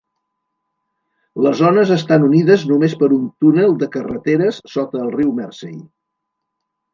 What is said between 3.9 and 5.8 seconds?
carreteres sota el riu Mersey.